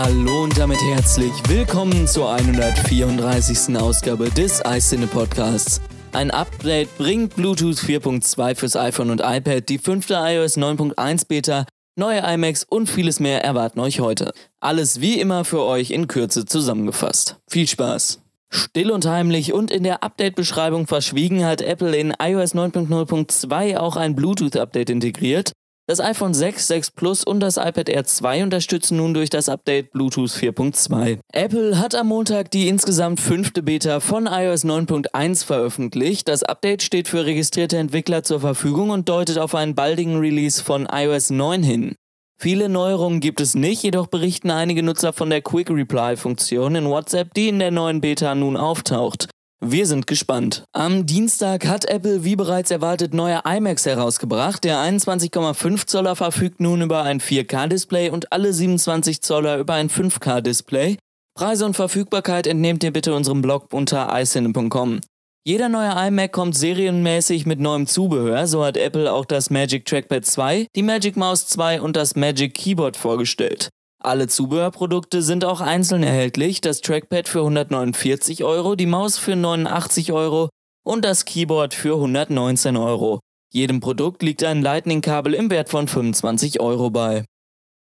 Hallo 0.00 0.44
und 0.44 0.56
damit 0.56 0.80
herzlich 0.80 1.32
willkommen 1.48 2.06
zur 2.06 2.32
134. 2.32 3.76
Ausgabe 3.76 4.30
des 4.30 4.62
iCine 4.64 5.08
Podcasts. 5.08 5.80
Ein 6.12 6.30
Update 6.30 6.96
bringt 6.98 7.34
Bluetooth 7.34 7.78
4.2 7.78 8.54
fürs 8.54 8.76
iPhone 8.76 9.10
und 9.10 9.22
iPad, 9.24 9.68
die 9.68 9.78
fünfte 9.78 10.14
iOS 10.14 10.56
9.1 10.56 11.26
Beta, 11.26 11.66
neue 11.96 12.20
iMacs 12.20 12.62
und 12.62 12.88
vieles 12.88 13.18
mehr 13.18 13.42
erwarten 13.42 13.80
euch 13.80 13.98
heute. 13.98 14.30
Alles 14.60 15.00
wie 15.00 15.18
immer 15.18 15.44
für 15.44 15.64
euch 15.64 15.90
in 15.90 16.06
Kürze 16.06 16.44
zusammengefasst. 16.44 17.34
Viel 17.50 17.66
Spaß! 17.66 18.20
Still 18.50 18.92
und 18.92 19.04
heimlich 19.04 19.52
und 19.52 19.72
in 19.72 19.82
der 19.82 20.04
Update-Beschreibung 20.04 20.86
verschwiegen 20.86 21.44
hat 21.44 21.60
Apple 21.60 21.96
in 21.96 22.14
iOS 22.22 22.54
9.0.2 22.54 23.76
auch 23.76 23.96
ein 23.96 24.14
Bluetooth-Update 24.14 24.90
integriert. 24.90 25.54
Das 25.88 26.00
iPhone 26.00 26.34
6, 26.34 26.66
6 26.66 26.90
Plus 26.90 27.24
und 27.24 27.40
das 27.40 27.56
iPad 27.56 27.88
Air 27.88 28.04
2 28.04 28.42
unterstützen 28.42 28.98
nun 28.98 29.14
durch 29.14 29.30
das 29.30 29.48
Update 29.48 29.90
Bluetooth 29.90 30.28
4.2. 30.28 31.18
Apple 31.32 31.78
hat 31.78 31.94
am 31.94 32.08
Montag 32.08 32.50
die 32.50 32.68
insgesamt 32.68 33.20
fünfte 33.20 33.62
Beta 33.62 34.00
von 34.00 34.26
iOS 34.26 34.66
9.1 34.66 35.46
veröffentlicht. 35.46 36.28
Das 36.28 36.42
Update 36.42 36.82
steht 36.82 37.08
für 37.08 37.24
registrierte 37.24 37.78
Entwickler 37.78 38.22
zur 38.22 38.40
Verfügung 38.40 38.90
und 38.90 39.08
deutet 39.08 39.38
auf 39.38 39.54
einen 39.54 39.74
baldigen 39.74 40.18
Release 40.18 40.62
von 40.62 40.86
iOS 40.92 41.30
9 41.30 41.62
hin. 41.62 41.94
Viele 42.38 42.68
Neuerungen 42.68 43.20
gibt 43.20 43.40
es 43.40 43.54
nicht, 43.54 43.82
jedoch 43.82 44.08
berichten 44.08 44.50
einige 44.50 44.82
Nutzer 44.82 45.14
von 45.14 45.30
der 45.30 45.40
Quick 45.40 45.70
Reply 45.70 46.18
Funktion 46.18 46.74
in 46.74 46.84
WhatsApp, 46.84 47.32
die 47.32 47.48
in 47.48 47.60
der 47.60 47.70
neuen 47.70 48.02
Beta 48.02 48.34
nun 48.34 48.58
auftaucht. 48.58 49.30
Wir 49.60 49.86
sind 49.86 50.06
gespannt. 50.06 50.62
Am 50.72 51.04
Dienstag 51.04 51.66
hat 51.66 51.84
Apple 51.84 52.22
wie 52.22 52.36
bereits 52.36 52.70
erwartet 52.70 53.12
neue 53.12 53.40
iMacs 53.44 53.86
herausgebracht. 53.86 54.62
Der 54.62 54.76
21,5 54.76 55.86
Zoller 55.86 56.14
verfügt 56.14 56.60
nun 56.60 56.80
über 56.80 57.02
ein 57.02 57.20
4K-Display 57.20 58.10
und 58.10 58.32
alle 58.32 58.52
27 58.52 59.20
Zoller 59.20 59.58
über 59.58 59.74
ein 59.74 59.90
5K-Display. 59.90 60.96
Preise 61.34 61.66
und 61.66 61.74
Verfügbarkeit 61.74 62.46
entnehmt 62.46 62.84
ihr 62.84 62.92
bitte 62.92 63.14
unserem 63.14 63.42
Blog 63.42 63.72
unter 63.72 64.08
iCine.com. 64.12 65.00
Jeder 65.44 65.68
neue 65.68 66.06
iMac 66.06 66.30
kommt 66.30 66.56
serienmäßig 66.56 67.46
mit 67.46 67.58
neuem 67.58 67.86
Zubehör, 67.86 68.46
so 68.46 68.64
hat 68.64 68.76
Apple 68.76 69.12
auch 69.12 69.24
das 69.24 69.50
Magic 69.50 69.86
Trackpad 69.86 70.24
2, 70.24 70.66
die 70.76 70.82
Magic 70.82 71.16
Mouse 71.16 71.46
2 71.48 71.80
und 71.80 71.96
das 71.96 72.14
Magic 72.14 72.54
Keyboard 72.54 72.96
vorgestellt. 72.96 73.70
Alle 74.00 74.28
Zubehörprodukte 74.28 75.22
sind 75.22 75.44
auch 75.44 75.60
einzeln 75.60 76.04
erhältlich, 76.04 76.60
das 76.60 76.80
Trackpad 76.80 77.28
für 77.28 77.40
149 77.40 78.44
Euro, 78.44 78.76
die 78.76 78.86
Maus 78.86 79.18
für 79.18 79.34
89 79.34 80.12
Euro 80.12 80.50
und 80.84 81.04
das 81.04 81.24
Keyboard 81.24 81.74
für 81.74 81.94
119 81.94 82.76
Euro. 82.76 83.18
Jedem 83.52 83.80
Produkt 83.80 84.22
liegt 84.22 84.44
ein 84.44 84.62
Lightning-Kabel 84.62 85.34
im 85.34 85.50
Wert 85.50 85.68
von 85.68 85.88
25 85.88 86.60
Euro 86.60 86.90
bei. 86.90 87.24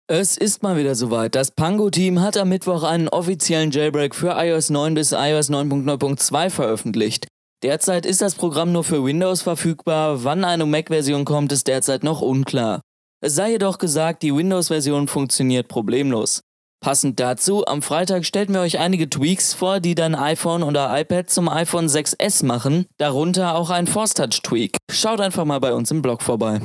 Es 0.09 0.37
ist 0.37 0.65
mal 0.65 0.77
wieder 0.77 0.97
soweit. 0.97 1.37
Das 1.37 1.53
Pango-Team 1.53 2.21
hat 2.21 2.37
am 2.37 2.49
Mittwoch 2.49 2.83
einen 2.83 3.09
offiziellen 3.09 3.71
Jailbreak 3.71 4.17
für 4.17 4.31
iOS 4.37 4.71
9 4.71 4.95
bis 4.95 5.13
iOS 5.13 5.51
9.0.2 5.51 6.51
veröffentlicht. 6.51 7.29
Derzeit 7.63 8.07
ist 8.07 8.21
das 8.21 8.35
Programm 8.35 8.73
nur 8.73 8.83
für 8.83 9.05
Windows 9.05 9.43
verfügbar, 9.43 10.25
wann 10.25 10.45
eine 10.45 10.67
Mac-Version 10.67 11.25
kommt, 11.25 11.53
ist 11.53 11.69
derzeit 11.69 12.03
noch 12.03 12.23
unklar. 12.23 12.81
Es 13.23 13.35
sei 13.35 13.51
jedoch 13.51 13.77
gesagt, 13.77 14.23
die 14.23 14.35
Windows-Version 14.35 15.07
funktioniert 15.07 15.69
problemlos. 15.69 16.41
Passend 16.83 17.21
dazu, 17.21 17.67
am 17.67 17.83
Freitag 17.83 18.25
stellten 18.25 18.55
wir 18.55 18.63
euch 18.63 18.79
einige 18.79 19.11
Tweaks 19.11 19.53
vor, 19.53 19.81
die 19.81 19.95
dein 19.95 20.15
iPhone 20.15 20.63
oder 20.63 20.99
iPad 20.99 21.29
zum 21.29 21.51
iPhone 21.51 21.87
6S 21.87 22.47
machen, 22.47 22.87
darunter 22.97 23.55
auch 23.55 23.69
ein 23.69 23.87
Force 23.87 24.15
Touch 24.15 24.41
Tweak. 24.43 24.79
Schaut 24.91 25.21
einfach 25.21 25.45
mal 25.45 25.61
bei 25.61 25.75
uns 25.75 25.91
im 25.91 26.01
Blog 26.01 26.23
vorbei. 26.23 26.63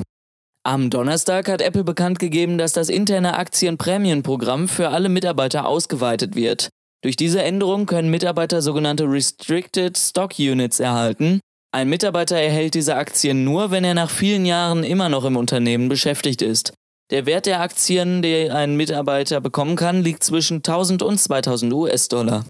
Am 0.62 0.88
Donnerstag 0.88 1.50
hat 1.50 1.60
Apple 1.60 1.84
bekannt 1.84 2.18
gegeben, 2.18 2.56
dass 2.56 2.72
das 2.72 2.88
interne 2.88 3.36
Aktien-Prämien-Programm 3.36 4.66
für 4.66 4.88
alle 4.88 5.10
Mitarbeiter 5.10 5.66
ausgeweitet 5.68 6.34
wird. 6.34 6.70
Durch 7.02 7.16
diese 7.16 7.42
Änderung 7.42 7.84
können 7.84 8.10
Mitarbeiter 8.10 8.62
sogenannte 8.62 9.04
Restricted 9.04 9.98
Stock 9.98 10.38
Units 10.38 10.80
erhalten. 10.80 11.40
Ein 11.76 11.90
Mitarbeiter 11.90 12.38
erhält 12.38 12.72
diese 12.72 12.96
Aktien 12.96 13.44
nur, 13.44 13.70
wenn 13.70 13.84
er 13.84 13.92
nach 13.92 14.08
vielen 14.08 14.46
Jahren 14.46 14.82
immer 14.82 15.10
noch 15.10 15.26
im 15.26 15.36
Unternehmen 15.36 15.90
beschäftigt 15.90 16.40
ist. 16.40 16.72
Der 17.10 17.26
Wert 17.26 17.44
der 17.44 17.60
Aktien, 17.60 18.22
die 18.22 18.50
ein 18.50 18.76
Mitarbeiter 18.76 19.42
bekommen 19.42 19.76
kann, 19.76 20.02
liegt 20.02 20.24
zwischen 20.24 20.62
1000 20.62 21.02
und 21.02 21.20
2000 21.20 21.74
US-Dollar. 21.74 22.46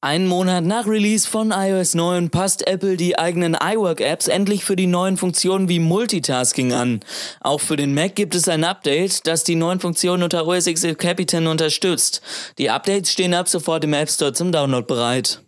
Einen 0.00 0.26
Monat 0.26 0.64
nach 0.64 0.86
Release 0.86 1.28
von 1.28 1.50
iOS 1.50 1.94
9 1.94 2.30
passt 2.30 2.66
Apple 2.66 2.96
die 2.96 3.18
eigenen 3.18 3.54
iWork-Apps 3.54 4.28
endlich 4.28 4.64
für 4.64 4.76
die 4.76 4.86
neuen 4.86 5.18
Funktionen 5.18 5.68
wie 5.68 5.78
Multitasking 5.78 6.72
an. 6.72 7.00
Auch 7.42 7.60
für 7.60 7.76
den 7.76 7.92
Mac 7.92 8.14
gibt 8.14 8.34
es 8.34 8.48
ein 8.48 8.64
Update, 8.64 9.26
das 9.26 9.44
die 9.44 9.56
neuen 9.56 9.80
Funktionen 9.80 10.22
unter 10.22 10.46
OS 10.46 10.66
X 10.68 10.86
Capitan 10.96 11.48
unterstützt. 11.48 12.22
Die 12.56 12.70
Updates 12.70 13.12
stehen 13.12 13.34
ab 13.34 13.50
sofort 13.50 13.84
im 13.84 13.92
App 13.92 14.08
Store 14.08 14.32
zum 14.32 14.52
Download 14.52 14.86
bereit. 14.86 15.42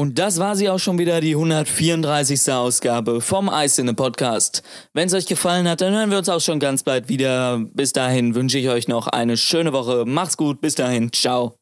Und 0.00 0.18
das 0.18 0.38
war 0.38 0.56
sie 0.56 0.70
auch 0.70 0.78
schon 0.78 0.98
wieder, 0.98 1.20
die 1.20 1.32
134. 1.32 2.50
Ausgabe 2.54 3.20
vom 3.20 3.50
iCine 3.52 3.92
Podcast. 3.92 4.62
Wenn 4.94 5.08
es 5.08 5.12
euch 5.12 5.26
gefallen 5.26 5.68
hat, 5.68 5.82
dann 5.82 5.92
hören 5.92 6.10
wir 6.10 6.16
uns 6.16 6.30
auch 6.30 6.40
schon 6.40 6.58
ganz 6.58 6.82
bald 6.82 7.10
wieder. 7.10 7.60
Bis 7.74 7.92
dahin 7.92 8.34
wünsche 8.34 8.56
ich 8.56 8.70
euch 8.70 8.88
noch 8.88 9.08
eine 9.08 9.36
schöne 9.36 9.74
Woche. 9.74 10.06
Macht's 10.06 10.38
gut, 10.38 10.62
bis 10.62 10.74
dahin, 10.74 11.12
ciao. 11.12 11.54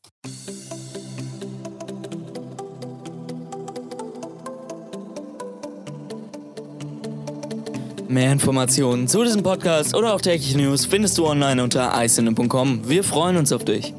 Mehr 8.06 8.30
Informationen 8.30 9.08
zu 9.08 9.24
diesem 9.24 9.42
Podcast 9.42 9.96
oder 9.96 10.14
auch 10.14 10.20
tägliche 10.20 10.58
News 10.58 10.86
findest 10.86 11.18
du 11.18 11.26
online 11.26 11.60
unter 11.60 11.92
icine.com. 12.04 12.88
Wir 12.88 13.02
freuen 13.02 13.36
uns 13.36 13.50
auf 13.50 13.64
dich. 13.64 13.92